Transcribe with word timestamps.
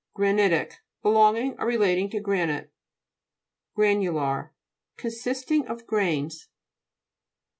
GHANI'TIC 0.17 0.79
Belonging 1.03 1.55
or 1.59 1.67
relating 1.67 2.09
to 2.09 2.19
granite. 2.19 2.73
GRA'NTJLAR 3.77 4.49
Consisting 4.97 5.67
of 5.67 5.85
grains. 5.85 6.47